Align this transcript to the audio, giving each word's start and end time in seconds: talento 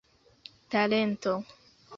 talento 0.71 1.33